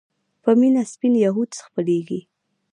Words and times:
په 0.43 0.51
مينه 0.59 0.81
سپين 0.91 1.13
يهود 1.25 1.51
خپلېږي 1.65 2.21